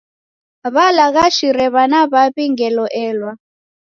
W'alaghashire 0.73 1.65
w'ana 1.73 1.99
w'aw'i 2.11 2.45
ngelo 2.51 2.85
elwa. 3.05 3.31